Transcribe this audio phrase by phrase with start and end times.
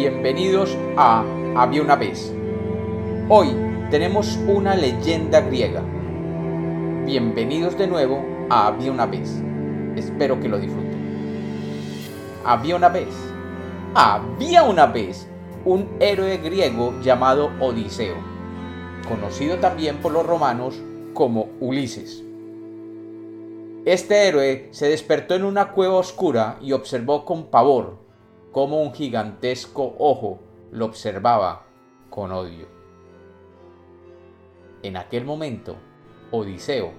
[0.00, 1.24] Bienvenidos a
[1.56, 2.32] Había una vez.
[3.28, 3.48] Hoy
[3.90, 5.82] tenemos una leyenda griega.
[7.04, 9.42] Bienvenidos de nuevo a Había una vez.
[9.96, 10.94] Espero que lo disfruten.
[12.44, 13.08] Había una vez.
[13.92, 15.26] Había una vez
[15.64, 18.14] un héroe griego llamado Odiseo,
[19.08, 20.80] conocido también por los romanos
[21.12, 22.22] como Ulises.
[23.84, 28.07] Este héroe se despertó en una cueva oscura y observó con pavor
[28.52, 31.66] como un gigantesco ojo lo observaba
[32.10, 32.66] con odio.
[34.82, 35.76] En aquel momento,
[36.30, 36.92] Odiseo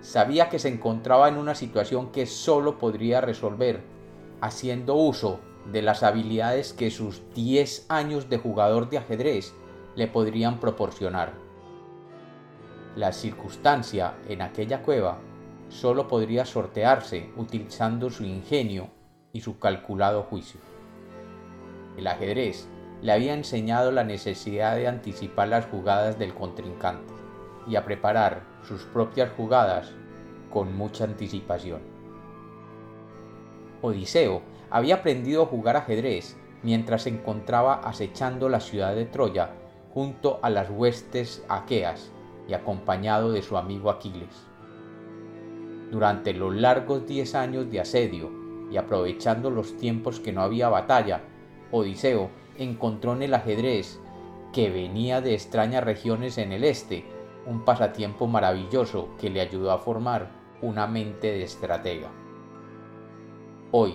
[0.00, 3.82] sabía que se encontraba en una situación que solo podría resolver
[4.40, 5.38] haciendo uso
[5.70, 9.54] de las habilidades que sus 10 años de jugador de ajedrez
[9.94, 11.34] le podrían proporcionar.
[12.96, 15.18] La circunstancia en aquella cueva
[15.68, 18.88] solo podría sortearse utilizando su ingenio
[19.32, 20.71] y su calculado juicio.
[21.96, 22.68] El ajedrez
[23.02, 27.12] le había enseñado la necesidad de anticipar las jugadas del contrincante
[27.66, 29.92] y a preparar sus propias jugadas
[30.50, 31.80] con mucha anticipación.
[33.80, 39.50] Odiseo había aprendido a jugar ajedrez mientras se encontraba acechando la ciudad de Troya
[39.92, 42.12] junto a las huestes aqueas
[42.48, 44.46] y acompañado de su amigo Aquiles.
[45.90, 48.30] Durante los largos diez años de asedio
[48.70, 51.22] y aprovechando los tiempos que no había batalla,
[51.72, 52.28] Odiseo
[52.58, 53.98] encontró en el ajedrez,
[54.52, 57.04] que venía de extrañas regiones en el este,
[57.46, 62.10] un pasatiempo maravilloso que le ayudó a formar una mente de estratega.
[63.70, 63.94] Hoy,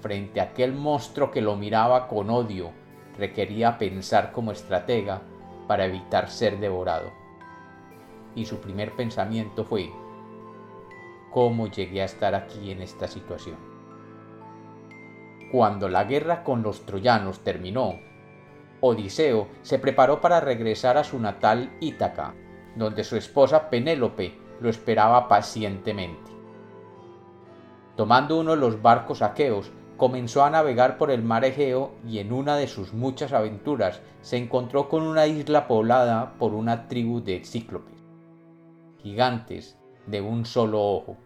[0.00, 2.70] frente a aquel monstruo que lo miraba con odio,
[3.16, 5.22] requería pensar como estratega
[5.66, 7.10] para evitar ser devorado.
[8.34, 9.90] Y su primer pensamiento fue,
[11.32, 13.77] ¿cómo llegué a estar aquí en esta situación?
[15.50, 17.98] Cuando la guerra con los troyanos terminó,
[18.80, 22.34] Odiseo se preparó para regresar a su natal Ítaca,
[22.76, 26.30] donde su esposa Penélope lo esperaba pacientemente.
[27.96, 32.32] Tomando uno de los barcos aqueos, comenzó a navegar por el mar Egeo y en
[32.32, 37.44] una de sus muchas aventuras se encontró con una isla poblada por una tribu de
[37.44, 38.00] cíclopes,
[38.98, 39.76] gigantes
[40.06, 41.16] de un solo ojo.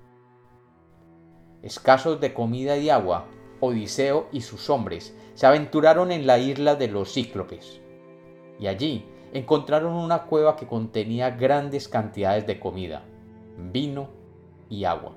[1.61, 3.27] Escasos de comida y agua,
[3.65, 7.81] Odiseo y sus hombres se aventuraron en la isla de los cíclopes,
[8.59, 13.05] y allí encontraron una cueva que contenía grandes cantidades de comida,
[13.57, 14.09] vino
[14.69, 15.13] y agua.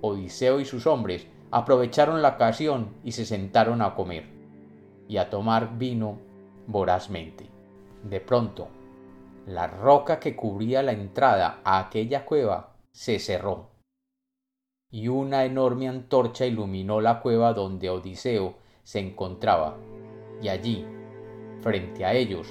[0.00, 4.24] Odiseo y sus hombres aprovecharon la ocasión y se sentaron a comer
[5.08, 6.20] y a tomar vino
[6.66, 7.50] vorazmente.
[8.02, 8.68] De pronto,
[9.46, 13.71] la roca que cubría la entrada a aquella cueva se cerró
[14.92, 18.54] y una enorme antorcha iluminó la cueva donde Odiseo
[18.84, 19.78] se encontraba,
[20.42, 20.84] y allí,
[21.62, 22.46] frente a ellos,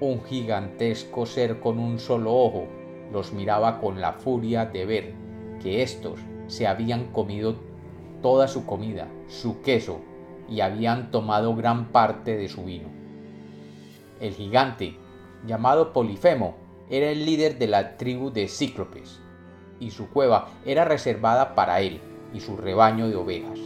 [0.00, 2.66] un gigantesco ser con un solo ojo
[3.12, 5.14] los miraba con la furia de ver
[5.60, 7.56] que éstos se habían comido
[8.22, 10.00] toda su comida, su queso,
[10.48, 12.88] y habían tomado gran parte de su vino.
[14.20, 14.96] El gigante,
[15.46, 16.54] llamado Polifemo,
[16.90, 19.20] era el líder de la tribu de Cíclopes,
[19.82, 22.00] y su cueva era reservada para él
[22.32, 23.58] y su rebaño de ovejas.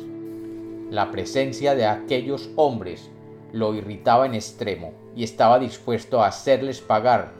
[0.91, 3.10] La presencia de aquellos hombres
[3.53, 7.32] lo irritaba en extremo y estaba dispuesto a hacerles pagar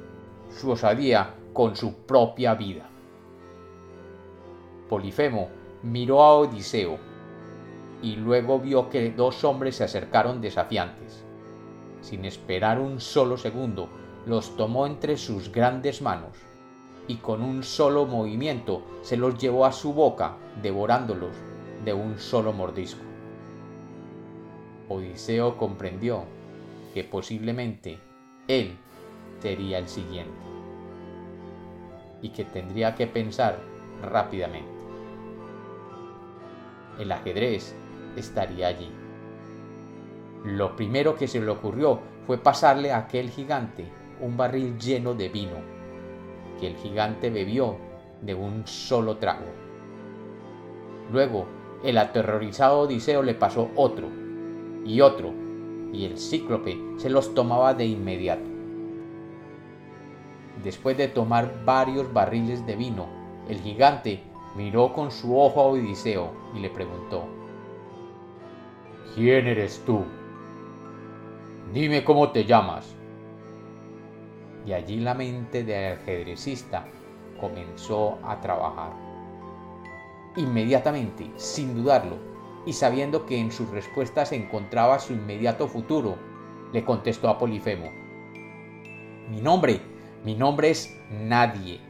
[0.51, 2.89] su osadía con su propia vida.
[4.89, 5.49] Polifemo
[5.83, 6.99] miró a Odiseo
[8.03, 11.25] y luego vio que dos hombres se acercaron desafiantes.
[12.03, 13.89] Sin esperar un solo segundo,
[14.27, 16.37] los tomó entre sus grandes manos
[17.09, 21.37] y con un solo movimiento se los llevó a su boca, devorándolos
[21.85, 23.03] de un solo mordisco.
[24.89, 26.25] Odiseo comprendió
[26.95, 27.99] que posiblemente
[28.49, 28.77] él
[29.41, 30.33] sería el siguiente
[32.23, 33.59] y que tendría que pensar
[34.03, 34.71] rápidamente.
[36.99, 37.75] El ajedrez
[38.17, 38.91] estaría allí.
[40.45, 43.87] Lo primero que se le ocurrió fue pasarle a aquel gigante
[44.21, 45.76] un barril lleno de vino
[46.59, 47.77] que el gigante bebió
[48.23, 49.47] de un solo trago.
[51.13, 51.47] Luego,
[51.85, 54.09] el aterrorizado Odiseo le pasó otro
[54.85, 55.33] y otro,
[55.93, 58.49] y el cíclope se los tomaba de inmediato.
[60.65, 63.07] Después de tomar varios barriles de vino,
[63.49, 64.23] el gigante
[64.57, 67.25] miró con su ojo a Odiseo y le preguntó,
[69.15, 70.05] ¿Quién eres tú?
[71.73, 72.96] Dime cómo te llamas
[74.67, 76.85] y allí la mente del ajedrecista
[77.41, 78.93] comenzó a trabajar.
[80.37, 82.17] Inmediatamente, sin dudarlo,
[82.67, 86.17] y sabiendo que en sus respuestas se encontraba su inmediato futuro,
[86.73, 87.91] le contestó a Polifemo,
[89.31, 89.81] Mi nombre,
[90.25, 91.81] mi nombre es nadie,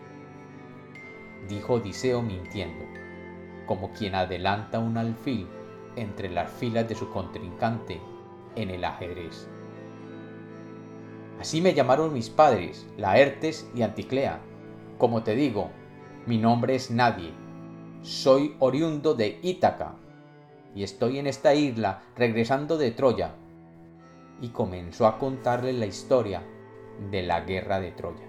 [1.49, 2.85] dijo Odiseo mintiendo,
[3.67, 5.49] como quien adelanta un alfil
[5.97, 8.01] entre las filas de su contrincante
[8.55, 9.49] en el ajedrez.
[11.41, 14.41] Así me llamaron mis padres, Laertes y Anticlea.
[14.99, 15.71] Como te digo,
[16.27, 17.33] mi nombre es nadie.
[18.03, 19.97] Soy oriundo de Ítaca
[20.75, 23.35] y estoy en esta isla regresando de Troya.
[24.41, 26.43] Y comenzó a contarle la historia
[27.11, 28.27] de la guerra de Troya.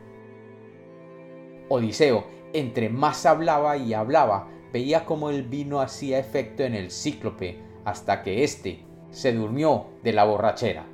[1.69, 7.59] Odiseo, entre más hablaba y hablaba, veía cómo el vino hacía efecto en el cíclope
[7.83, 10.85] hasta que éste se durmió de la borrachera.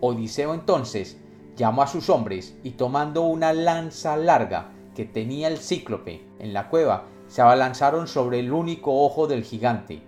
[0.00, 1.20] Odiseo entonces
[1.56, 6.68] llamó a sus hombres y tomando una lanza larga que tenía el cíclope en la
[6.68, 10.02] cueva, se abalanzaron sobre el único ojo del gigante,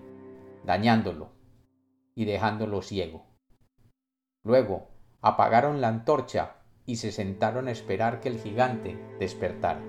[0.64, 1.30] dañándolo
[2.14, 3.26] y dejándolo ciego.
[4.44, 4.88] Luego
[5.20, 6.56] apagaron la antorcha
[6.86, 9.82] y se sentaron a esperar que el gigante despertara.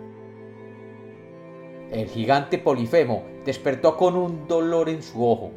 [1.92, 5.52] El gigante Polifemo despertó con un dolor en su ojo,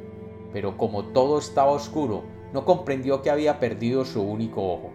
[0.53, 4.91] pero como todo estaba oscuro, no comprendió que había perdido su único ojo.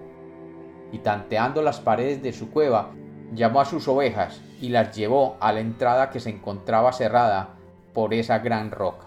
[0.92, 2.92] Y tanteando las paredes de su cueva,
[3.34, 7.56] llamó a sus ovejas y las llevó a la entrada que se encontraba cerrada
[7.94, 9.06] por esa gran roca.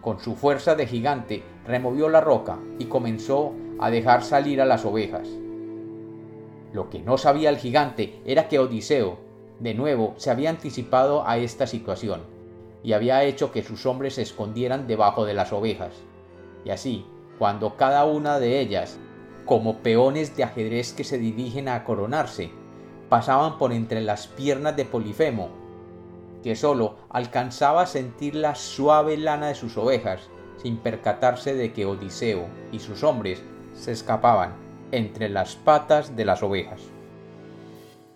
[0.00, 4.84] Con su fuerza de gigante removió la roca y comenzó a dejar salir a las
[4.84, 5.28] ovejas.
[6.72, 9.18] Lo que no sabía el gigante era que Odiseo,
[9.60, 12.22] de nuevo, se había anticipado a esta situación
[12.82, 15.94] y había hecho que sus hombres se escondieran debajo de las ovejas.
[16.64, 17.06] Y así,
[17.38, 18.98] cuando cada una de ellas,
[19.44, 22.50] como peones de ajedrez que se dirigen a coronarse,
[23.08, 25.64] pasaban por entre las piernas de Polifemo
[26.44, 30.28] que sólo alcanzaba a sentir la suave lana de sus ovejas,
[30.58, 34.52] sin percatarse de que Odiseo y sus hombres se escapaban
[34.92, 36.82] entre las patas de las ovejas.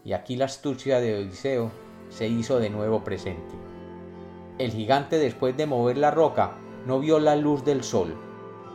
[0.04, 1.70] Y aquí la astucia de Odiseo
[2.10, 3.54] se hizo de nuevo presente.
[4.58, 6.52] El gigante después de mover la roca
[6.86, 8.14] no vio la luz del sol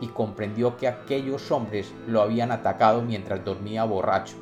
[0.00, 4.36] y comprendió que aquellos hombres lo habían atacado mientras dormía borracho.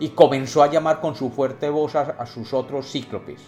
[0.00, 3.40] Y comenzó a llamar con su fuerte voz a, sus otros cíclopes,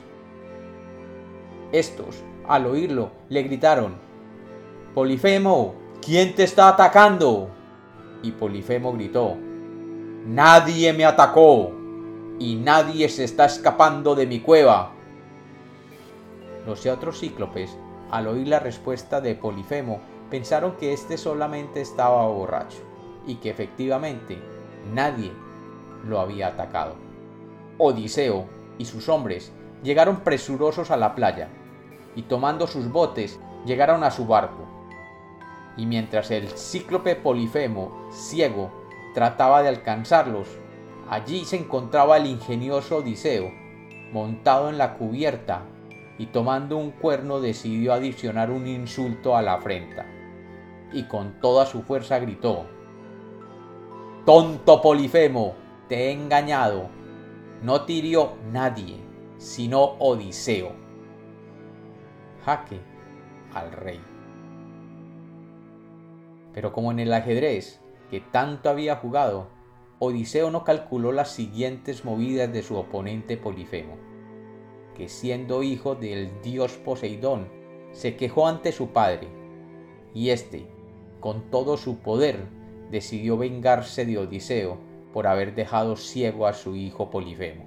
[1.72, 3.94] estos, al oírlo, le gritaron,
[4.94, 5.74] Polifemo,
[6.04, 7.48] ¿quién te está atacando?
[8.24, 9.36] Y Polifemo gritó,
[10.26, 11.72] Nadie me atacó
[12.40, 14.90] y nadie se está escapando de mi cueva.
[16.66, 17.76] Los otros cíclopes,
[18.10, 20.00] al oír la respuesta de Polifemo,
[20.30, 22.78] pensaron que éste solamente estaba borracho
[23.26, 24.38] y que efectivamente
[24.94, 25.32] nadie
[26.06, 26.94] lo había atacado.
[27.78, 28.46] Odiseo
[28.78, 31.48] y sus hombres llegaron presurosos a la playa
[32.14, 34.66] y tomando sus botes llegaron a su barco.
[35.76, 38.70] Y mientras el cíclope Polifemo, ciego,
[39.14, 40.48] trataba de alcanzarlos,
[41.08, 43.50] allí se encontraba el ingenioso Odiseo,
[44.12, 45.62] montado en la cubierta,
[46.18, 50.04] y tomando un cuerno decidió adicionar un insulto a la afrenta,
[50.92, 52.66] y con toda su fuerza gritó,
[54.24, 55.54] Tonto Polifemo,
[55.88, 56.88] te he engañado,
[57.62, 58.96] no te hirió nadie,
[59.38, 60.80] sino Odiseo
[62.44, 62.80] jaque
[63.54, 64.00] al rey.
[66.52, 67.80] Pero como en el ajedrez,
[68.10, 69.48] que tanto había jugado,
[69.98, 73.96] Odiseo no calculó las siguientes movidas de su oponente Polifemo,
[74.96, 77.48] que siendo hijo del dios Poseidón,
[77.92, 79.28] se quejó ante su padre,
[80.14, 80.66] y éste,
[81.20, 82.46] con todo su poder,
[82.90, 84.78] decidió vengarse de Odiseo
[85.12, 87.64] por haber dejado ciego a su hijo Polifemo.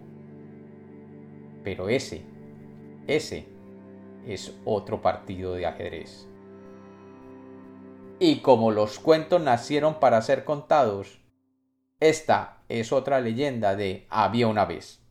[1.64, 2.24] Pero ese,
[3.08, 3.48] ese
[4.26, 6.28] es otro partido de ajedrez.
[8.20, 11.20] Y como los cuentos nacieron para ser contados,
[12.00, 15.03] esta es otra leyenda de había una vez.